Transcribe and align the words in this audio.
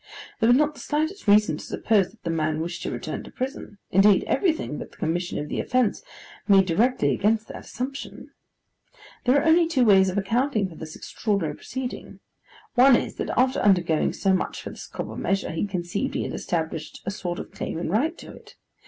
There 0.39 0.49
was 0.49 0.57
not 0.57 0.73
the 0.73 0.79
slightest 0.79 1.27
reason 1.27 1.57
to 1.57 1.63
suppose 1.63 2.09
that 2.09 2.23
the 2.23 2.31
man 2.31 2.59
wished 2.59 2.81
to 2.81 2.91
return 2.91 3.21
to 3.23 3.29
prison: 3.29 3.77
indeed 3.91 4.23
everything, 4.23 4.79
but 4.79 4.89
the 4.89 4.97
commission 4.97 5.37
of 5.37 5.47
the 5.47 5.59
offence, 5.59 6.01
made 6.47 6.65
directly 6.65 7.13
against 7.13 7.49
that 7.49 7.59
assumption. 7.65 8.31
There 9.25 9.39
are 9.39 9.45
only 9.47 9.67
two 9.67 9.85
ways 9.85 10.09
of 10.09 10.17
accounting 10.17 10.67
for 10.67 10.73
this 10.75 10.95
extraordinary 10.95 11.55
proceeding. 11.55 12.19
One 12.73 12.95
is, 12.95 13.17
that 13.17 13.29
after 13.37 13.59
undergoing 13.59 14.11
so 14.11 14.33
much 14.33 14.63
for 14.63 14.71
this 14.71 14.87
copper 14.87 15.15
measure 15.15 15.51
he 15.51 15.67
conceived 15.67 16.15
he 16.15 16.23
had 16.23 16.33
established 16.33 17.03
a 17.05 17.11
sort 17.11 17.37
of 17.37 17.51
claim 17.51 17.77
and 17.77 17.91
right 17.91 18.17
to 18.17 18.31
it. 18.33 18.55